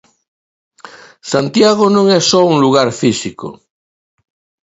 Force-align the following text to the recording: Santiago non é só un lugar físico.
Santiago 1.31 1.85
non 1.95 2.05
é 2.17 2.19
só 2.31 2.41
un 2.51 2.57
lugar 2.63 2.89
físico. 3.01 3.47